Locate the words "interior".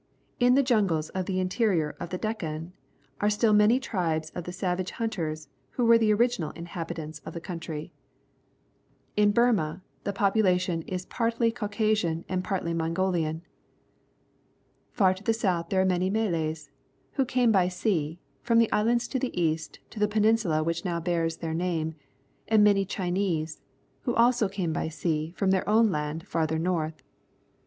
1.39-1.95